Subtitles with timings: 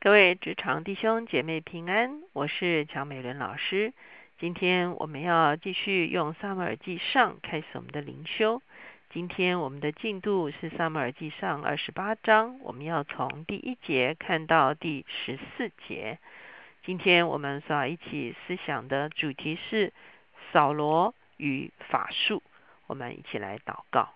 [0.00, 3.92] 各位职场弟兄姐妹平安，我是乔美伦老师。
[4.38, 8.62] 今天我们要继续用撒母耳记上开始我们的灵修。
[9.10, 16.20] 今天我们的进度是撒母耳记上二十八章，我们要从第一节看到第十四节。
[16.84, 19.92] 今天我们所要一起思想的主题是
[20.52, 22.40] 扫罗与法术。
[22.86, 24.10] 我们一起来祷告。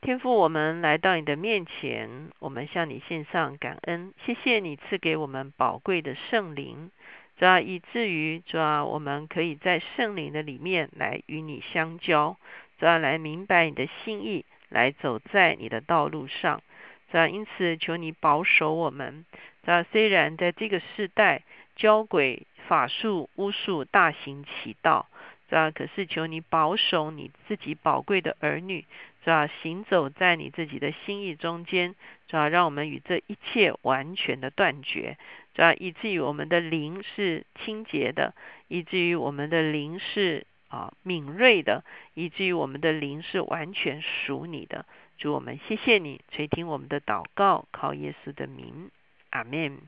[0.00, 6.90] 天父，我们来到你的面前，我们向你献上感恩，谢谢你赐给我们宝贵的圣灵，
[7.36, 12.36] 主要以至于主要我们可以在圣灵的里面来与你相交，
[12.78, 16.62] 主要来明白你的心意，来走在你的道路上。
[17.10, 19.24] 主要因此求你保守我们。
[19.64, 21.42] 主要虽然在这个世代，
[21.74, 25.06] 交鬼法术巫术大行其道。
[25.48, 28.84] 主要可是求你保守你自己宝贵的儿女，
[29.28, 31.94] 主要行走在你自己的心意中间，
[32.28, 35.18] 主要让我们与这一切完全的断绝，
[35.52, 38.32] 主要以至于我们的灵是清洁的，
[38.68, 44.86] 以至于我们的灵是啊敏锐的，以至于我们的灵是完全属你的。
[45.18, 48.90] 主我们谢谢你垂听我们的祷告，靠耶稣的名，
[49.28, 49.78] 阿门。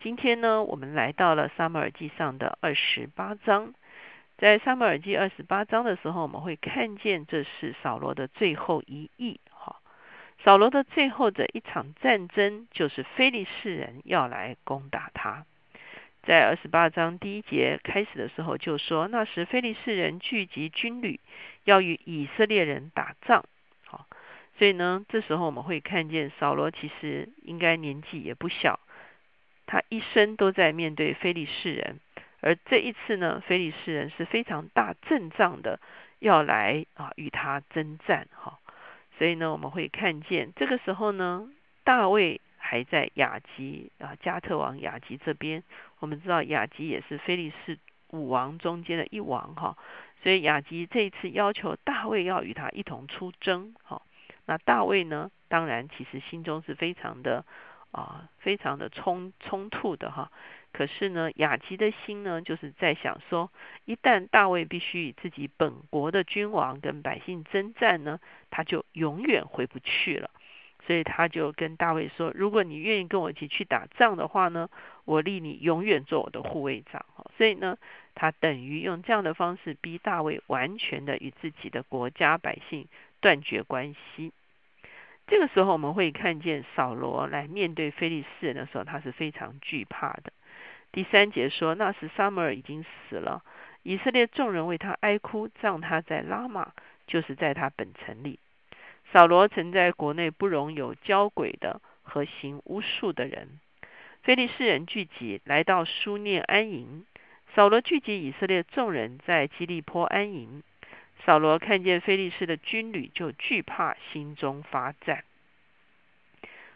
[0.00, 3.72] 今天呢，我们来到了撒母耳记上的二十八章。
[4.38, 9.40] 在撒母耳记二十八章的时候，我们会看见这是扫罗的最后一役。
[9.50, 9.80] 哈，
[10.44, 15.44] 扫罗的最后的一场战争，就是非利士人要来攻打他。
[16.22, 21.18] 在二十八章第一节开始的时候，就说那时非利士人聚集军旅，
[21.64, 23.44] 要与以色列人打仗。
[23.86, 24.06] 好，
[24.56, 28.78] 所以呢，这时候我们会看见扫罗其实应该年纪也不小，
[29.66, 31.98] 他一生都在面对非利士人。
[32.40, 35.80] 而这一次呢，非利士人是非常大阵仗的，
[36.20, 38.58] 要来啊与他征战哈。
[39.16, 41.48] 所以呢，我们会看见这个时候呢，
[41.82, 45.62] 大卫还在雅吉啊加特王雅吉这边。
[45.98, 47.78] 我们知道雅吉也是非利士
[48.10, 49.76] 五王中间的一王哈。
[50.22, 54.02] 所以雅吉这一次要求大卫要与他一同出征哈。
[54.46, 57.44] 那大卫呢，当然其实心中是非常的
[57.92, 60.30] 啊，非常的冲冲突的哈。
[60.72, 63.50] 可是呢，雅吉的心呢，就是在想说，
[63.84, 70.30] 一旦大卫必须与自己本国的君王跟百姓征战呢，他就永远回不去了。
[70.86, 74.70] 所以他就跟大卫说：“如果你愿意跟我一起去打仗的话呢，
[75.04, 77.04] 我立你永远做我的护卫长。”
[77.36, 77.76] 所以呢，
[78.14, 82.86] 他等于用这样的方式逼大卫完全的与自己的国家百姓
[83.20, 84.32] 断绝关系。
[85.28, 90.32] 这个时候，我们会看见扫罗来面对非利士人的时候，他是非常惧怕的。
[90.90, 93.42] 第三节说，那时撒母耳已经死了，
[93.82, 96.72] 以色列众人为他哀哭，葬他在拉玛，
[97.06, 98.38] 就是在他本城里。
[99.12, 103.60] 扫罗曾在国内不容有交鬼的和行巫术的人。
[104.22, 107.04] 非利士人聚集来到苏念安营，
[107.54, 110.62] 扫罗聚集以色列众人在基利坡安营。
[111.24, 115.24] 扫罗看见非利士的军旅，就惧怕，心中发战。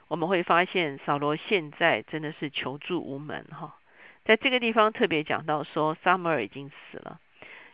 [0.08, 3.76] 我们会发现，扫罗现在真的是求助无门，哈。
[4.24, 7.18] 在这个地方特别讲到说，撒母耳已经死了。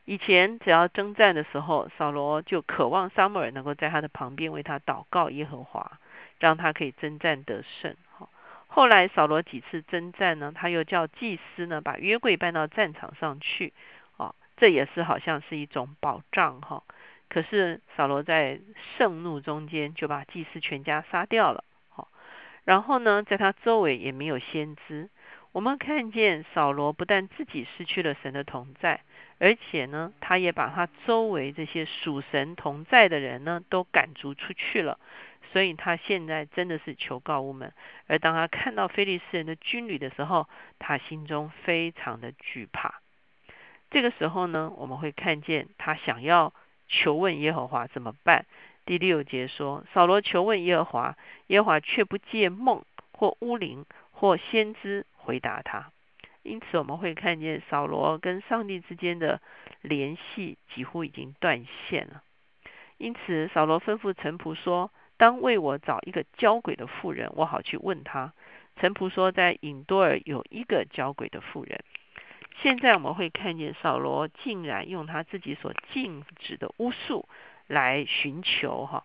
[0.04, 5.98] 以前只要征战的时候，扫罗就渴望撒母耳能够在他的旁边为他祷告耶和华，
[6.38, 7.94] 让他可以征战得胜。
[8.16, 8.28] 哈，
[8.68, 13.72] 后来扫罗几次征战呢，他又叫祭司呢把约柜搬到战场上去。
[14.60, 16.82] 这也是好像是一种保障哈。
[17.28, 18.60] 可是扫罗在
[18.96, 21.62] 盛怒中间就把祭司全家杀掉了。
[21.88, 22.08] 好，
[22.64, 25.10] 然后呢，在他周围也没有先知。
[25.52, 29.00] 我们看见扫罗不但自己失去了神的同在，
[29.38, 34.98] 而且呢，他也把他周围这些属神同在的人呢，都赶逐出去了。
[35.52, 37.72] 所以他现在真的是求告无门。
[38.06, 40.46] 而当他看到非利士人的军旅的时候，
[40.78, 43.00] 他心中非常的惧怕。
[43.90, 46.52] 这个时候呢，我们会看见他想要
[46.88, 48.46] 求问耶和华怎么办？
[48.84, 51.16] 第六节说，扫罗求问耶和华，
[51.48, 55.04] 耶和华却不借梦或巫灵或先知。
[55.28, 55.92] 回答他，
[56.42, 59.42] 因此我们会看见扫罗跟上帝之间的
[59.82, 62.22] 联系几乎已经断线了。
[62.96, 68.32] 因此扫罗吩咐臣仆说：“当为我找一个交鬼的妇人，我好去问他。”
[68.80, 71.84] 臣仆说：“在隐多尔有一个交鬼的妇人。”
[72.62, 77.28] 现在我们会看见扫罗竟然用他自己所禁止的巫术
[77.66, 79.04] 来寻求哈。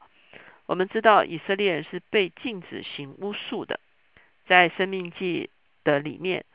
[0.66, 3.80] 我们知道以色列人是被禁止行巫术的，
[4.46, 5.50] 在生命记。
[5.86, 6.46] 的里面，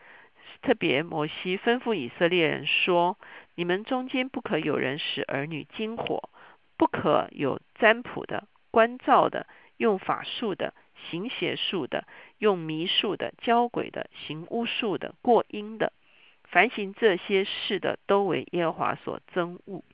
[0.62, 3.18] 特别摩西吩咐以色列人说
[3.56, 6.30] ：“你们中间不可有人使儿女惊火，
[6.78, 9.46] 不可有占卜的、观照的、
[9.76, 10.72] 用法术的、
[11.10, 12.06] 行邪术的、
[12.38, 15.92] 用迷术的、教鬼的、行巫术的、过阴的，
[16.50, 19.84] 凡行这些事的，都为耶和华所憎恶。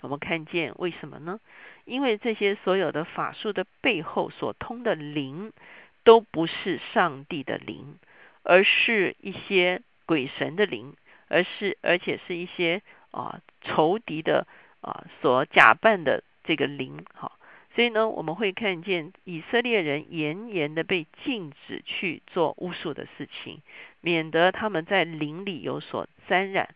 [0.00, 1.40] 我们看见为什么呢？
[1.84, 5.52] 因为这些所有的法术的背后所通的灵，
[6.04, 7.98] 都不是上帝的灵，
[8.42, 10.94] 而是一些鬼神的灵，
[11.28, 12.80] 而是而且是一些
[13.10, 14.46] 啊仇敌的
[14.80, 17.04] 啊所假扮的这个灵。
[17.14, 17.32] 哈，
[17.74, 23.62] 所以呢，我们会看见以色列人严严的被禁止去做巫术的事情，
[24.00, 26.74] 免得他们在灵里有所沾染。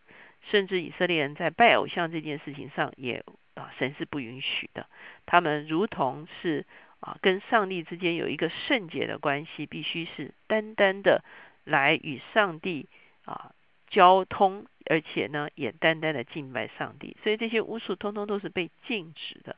[0.50, 3.24] 甚至以色列人在拜偶像这件事情上，也
[3.54, 4.88] 啊神是不允许的。
[5.24, 6.66] 他们如同是
[6.98, 11.22] 啊跟上帝之间有一个圣洁的关系，必须是单单的
[11.62, 12.88] 来与上帝
[13.24, 13.52] 啊
[13.88, 17.16] 交通，而且呢也单单的敬拜上帝。
[17.22, 19.54] 所以这些巫术通通都是被禁止的。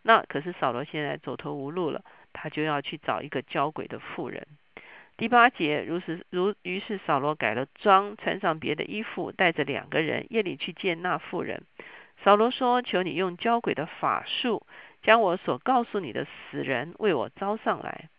[0.00, 2.02] 那可是扫罗现在走投无路了，
[2.32, 4.46] 他就要去找一个交鬼的妇人。
[5.18, 11.62] 第八节，如是如于是扫罗改了装，穿上别的衣服，带着两个人夜里去见那妇人。
[12.22, 14.66] 扫罗说：“求你用交鬼的法术，
[15.02, 18.10] 将我所告诉你的死人为我招上来。”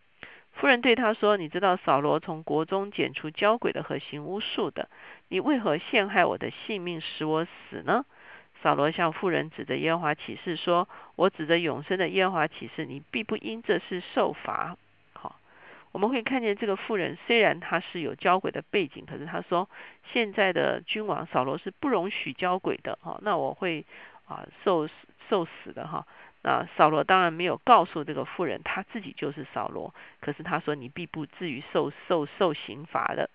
[0.53, 4.89] 妇人对他说：“你知道扫罗从国中剪除交鬼的和行巫术的，
[5.29, 8.05] 你为何陷害我的性命，使我死呢？”
[8.63, 14.75] 扫罗向妇人指着耶和华起誓说：“我指着永生的耶和华起誓，你必不因这事受罚。”
[15.91, 19.69] 我们会看见这个妇人，虽然她是有交鬼的背景，可是她说
[20.11, 23.85] 现在的君王扫罗是不容许交鬼的，哈，那我会
[24.27, 24.87] 啊受
[25.29, 26.05] 受死的，哈。
[26.43, 33.29] 那扫罗当然没有告诉这个妇人，他自己就是扫罗，可是他说你必不至于受受受刑罚的。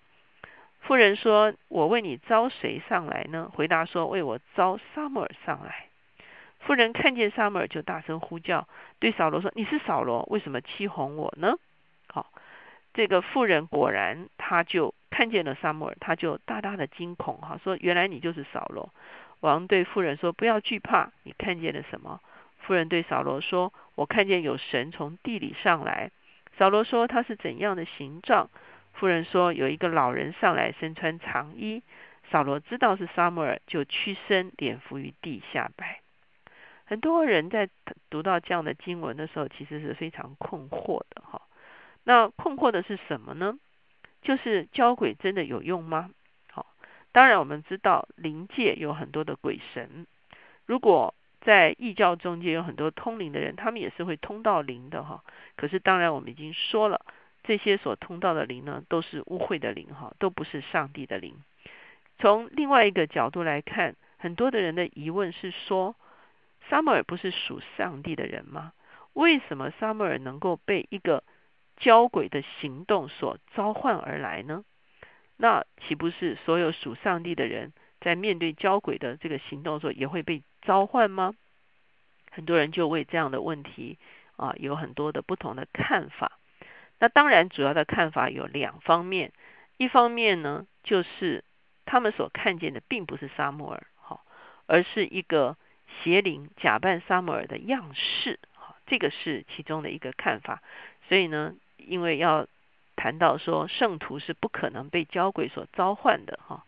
[0.79, 5.87] 妇人说：“我为你招谁上来呢？”回答说：“为我招撒母耳上来。”
[6.59, 8.67] 妇人看见撒母耳，就大声呼叫，
[8.99, 11.55] 对扫罗说：“你是扫罗，为什么欺哄我呢？”
[12.07, 12.31] 好。
[12.93, 18.93] 这个妇人果然，他就看见了撒母耳，他就大大的惊恐，哈，说：“原来你就是扫罗。”
[19.41, 22.21] 王对妇人说：“不要惧怕，你看见了什么？”
[22.61, 26.11] 妇人对扫罗说：“我看见有神从地里上来。”
[26.57, 28.49] 扫罗说：“他是怎样的形状？”
[28.93, 31.83] 妇人说：“有一个老人上来，身穿长衣。”
[32.31, 35.99] 扫罗知道是撒母耳，就屈身脸伏于地下拜。
[36.85, 37.69] 很多人在
[38.09, 41.41] 读到这样的经文的时候，其实是非常困惑的，哈。
[42.03, 43.57] 那困惑的是什么呢？
[44.21, 46.09] 就是教鬼真的有用吗？
[46.51, 46.65] 好，
[47.11, 50.07] 当然我们知道灵界有很多的鬼神，
[50.65, 55.23] 如果在异教中间有很多通灵的人，他们也是会通到灵的哈。
[55.57, 57.05] 可是当然我们已经说了，
[57.43, 61.35] 这些所通到的灵呢，都是污秽的灵哈，都不是上帝的灵。
[62.17, 65.95] 从另外一个角度来看，很多的人的疑问是说，
[66.69, 68.71] 撒母尔不是属上帝的人吗？
[69.11, 71.23] 为什么撒母尔能够被一个
[71.83, 74.63] 交鬼的行动所召唤而来呢？
[75.35, 81.33] 那岂不是所有属上帝的人在面对交鬼的这个行动的时候也会被召唤吗？
[82.31, 83.99] 很多人就为这样的问题
[84.37, 86.39] 啊有很多的不同的看法。
[86.99, 89.33] 那当然，主要的看法有两方面。
[89.75, 91.43] 一方面呢，就是
[91.83, 94.21] 他们所看见的并不是沙摩尔，哈，
[94.67, 95.57] 而是一个
[96.01, 100.63] 邪灵假扮沙摩尔的样式，好，这个是其中的一个看法。
[101.09, 101.55] 所以呢。
[101.77, 102.47] 因为要
[102.95, 106.63] 谈到说圣徒是不可能被交鬼所召唤的哈，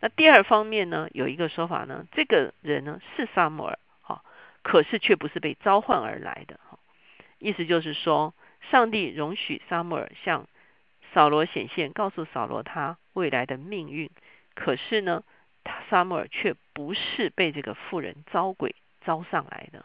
[0.00, 4.24] 那第二方面呢，有一个说法呢，这个人呢是撒母耳哈，
[4.62, 6.78] 可是却不是被召唤而来的哈，
[7.38, 8.34] 意思就是说，
[8.70, 10.48] 上帝容许撒母耳向
[11.12, 14.10] 扫罗显现，告诉扫罗他未来的命运，
[14.54, 15.22] 可是呢，
[15.64, 18.74] 他撒母耳却不是被这个妇人招鬼
[19.04, 19.84] 招上来的，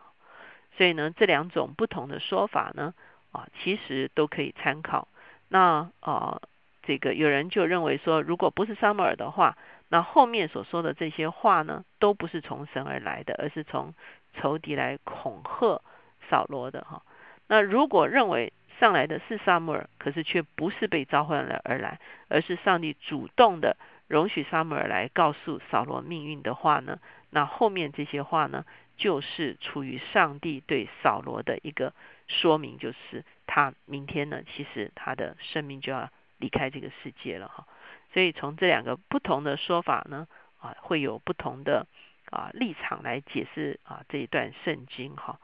[0.77, 2.93] 所以呢，这两种不同的说法呢。
[3.33, 5.07] 啊，其实都可以参考。
[5.49, 6.41] 那啊，
[6.83, 9.57] 这个有人就认为说，如果不是撒母耳的话，
[9.89, 13.93] 那后面所说的这些话呢，都不是从神而来的，而是从
[14.33, 15.81] 仇敌来恐吓
[16.29, 17.03] 扫罗的哈。
[17.47, 21.99] 那如果认为上来的是撒母耳，可是却不是被召唤了而来，
[22.29, 26.99] 而是上帝主动的容许撒母耳来告诉扫罗命运的话呢，
[27.29, 28.65] 那后面这些话呢，
[28.97, 31.93] 就是出于上帝对扫罗的一个。
[32.27, 37.67] 说明就是他明天呢，其实他的生命就要离开这个世界了哈。
[38.13, 40.27] 所以从这两个不同的说法呢，
[40.59, 41.85] 啊，会有不同的
[42.29, 45.39] 啊立场来解释啊这一段圣经哈。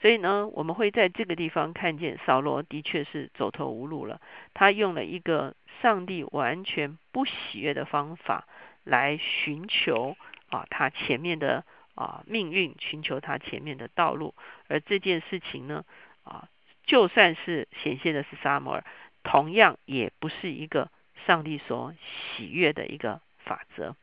[0.00, 4.20] 所以呢，我们会在这个地方看见扫罗的确是走投无路了。
[4.52, 8.46] 他用了一个上帝完全不喜悦的方法
[8.84, 10.16] 来寻求
[10.50, 14.34] 啊他前面的啊命运，寻求他前面的道路。
[14.68, 15.84] 而这件事情呢。
[16.28, 16.48] 啊，
[16.84, 18.84] 就算是显现的是撒摩尔，
[19.22, 20.90] 同样也不是一个
[21.26, 21.94] 上帝所
[22.36, 23.96] 喜悦的一个法则。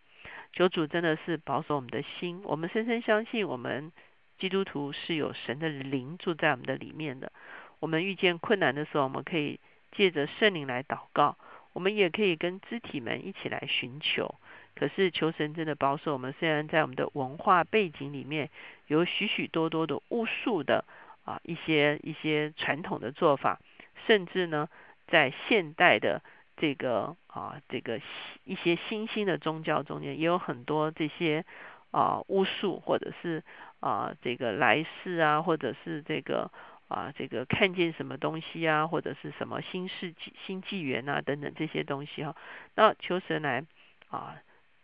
[0.54, 3.92] 求主真的是保守我们的心，我们深深相信，我们
[4.38, 7.32] 基督徒是有神的灵住在我们的里面的。
[7.80, 9.60] 我们遇见困难的时候，我们可以
[9.92, 11.38] 借着圣灵来祷告，
[11.74, 14.36] 我们也可以跟肢体们一起来寻求。
[14.76, 18.50] 可是求神真的保守我们，虽然在我们的文化背景里面
[18.88, 20.86] 有许许多多的巫术的
[21.26, 23.60] 啊一些一些传统的做法，
[24.08, 24.70] 甚至呢
[25.08, 26.22] 在现代的
[26.56, 28.00] 这个啊这个
[28.46, 31.44] 一些新兴的宗教中间，也有很多这些
[31.92, 33.44] 啊巫术或者是
[33.82, 36.50] 啊这个来世啊，或者是这个
[36.88, 42.36] 啊这个看见什么东西啊，或者是什么新世纪新纪元啊等等这些东西哈，
[42.76, 43.66] 那求神来
[44.10, 44.38] 啊。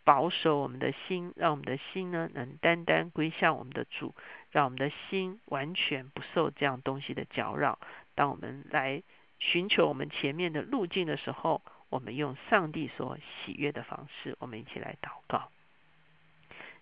[0.04, 4.14] 保守我们的心，让我们的心呢能单单归向我们的主，
[4.50, 7.78] 让我们的心完全不受这样东西的搅扰。
[8.14, 9.02] 当我们来
[9.38, 15.50] 寻求我们前面的路径的时候，我们用上帝所喜悦的方式，我们一起来祷告。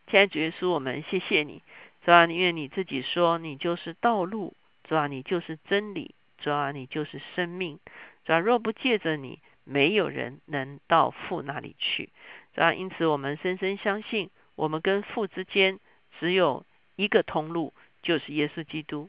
[0.06, 1.62] 亲爱的主耶稣，我们谢谢你，
[2.04, 7.78] 主啊，因为你自己说你就是道路，主啊，你就是真理，主啊，你就是生命，
[8.24, 12.10] 主啊，若不借着你，没有人能到父那里去。
[12.56, 15.78] 啊，因此我们深深相信，我们跟父之间
[16.18, 16.64] 只有
[16.96, 19.08] 一个通路，就是耶稣基督。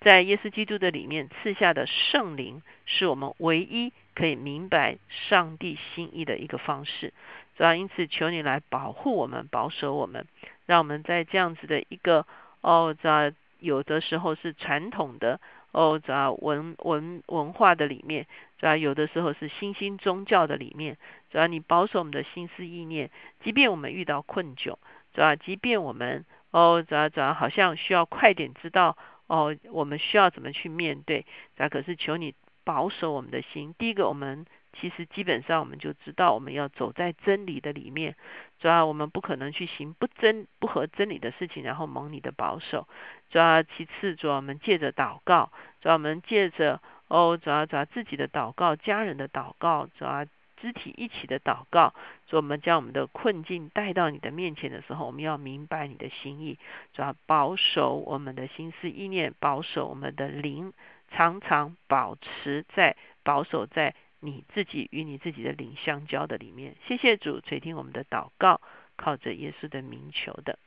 [0.00, 7.12] 在耶稣基督的里面赐下的圣灵，是我们唯一可以明白上帝心意的一个方式。
[7.56, 10.26] 主要因此求你来保护我们，保守我们，
[10.64, 12.26] 让我们在这样子的一个
[12.62, 15.38] 哦，在有的时候是传统的
[15.72, 18.26] 哦，主要文文文化的里面。
[18.58, 20.98] 主要有的时候是新兴宗教的里面，
[21.30, 23.10] 主要你保守我们的心思意念，
[23.42, 24.76] 即便我们遇到困窘，
[25.14, 28.98] 主要即便我们哦，主要主要好像需要快点知道
[29.28, 31.22] 哦，我们需要怎么去面对，
[31.56, 32.34] 主要可是求你
[32.64, 33.74] 保守我们的心。
[33.78, 38.16] 第一个，我们其实基本上我们就知道我们要走在真理的里面，
[38.60, 42.86] 主要我们不可能去行不真不合真理的事情，然后蒙你的保守。
[43.30, 45.50] 主要其次，主要我们借着祷告，
[45.80, 46.80] 主要我们借着。
[47.12, 50.24] 哦，主要主要自己的祷告，家人的祷告，主要
[50.56, 51.92] 肢体一起的祷告。
[52.28, 56.56] 主，我们将我们的困境带到你的面前的时候，我们要明白你的心意，
[56.92, 60.72] 主要保守我们的心思意念，保守我们的灵，
[61.10, 66.76] 常常保持在保守在你自己与你自己的灵相交的里面。
[66.86, 68.60] 谢谢主垂听我们的祷告，
[68.96, 70.58] 靠着耶稣的名求的，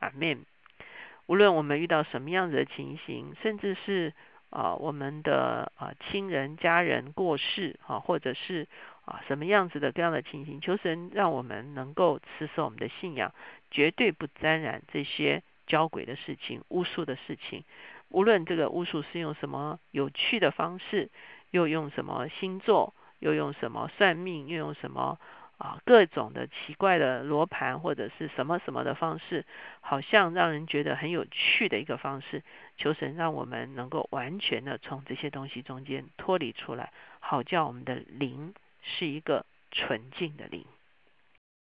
[0.00, 0.44] 阿门。
[1.26, 4.12] 无论我们遇到什么样子的情形，甚至是。
[4.52, 8.68] 啊，我们的啊亲人家人过世啊，或者是
[9.06, 13.32] 啊什么样子的各样的情形，求神让我们能够持守我们的信仰，
[13.70, 17.64] 绝对不沾染这些交鬼的事情、巫术的事情。
[18.10, 21.08] 无论这个巫术是用什么有趣的方式，
[21.50, 25.18] 又用什么星座，又用什么算命，又用什么。
[25.58, 29.44] 啊，各种的奇怪的罗盘或者是什么什么的方式，
[29.80, 32.42] 好像让人觉得很有趣的一个方式。
[32.76, 40.66] 求神让我们能够完全的从这些东西中间脱离出来，好叫我们的灵是一个纯净的灵。